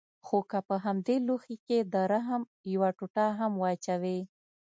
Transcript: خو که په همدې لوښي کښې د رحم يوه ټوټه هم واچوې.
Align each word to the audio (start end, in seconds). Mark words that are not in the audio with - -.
خو 0.25 0.37
که 0.49 0.59
په 0.67 0.75
همدې 0.85 1.15
لوښي 1.27 1.55
کښې 1.65 1.79
د 1.93 1.95
رحم 2.11 2.41
يوه 2.73 2.89
ټوټه 2.97 3.25
هم 3.39 3.51
واچوې. 3.61 4.19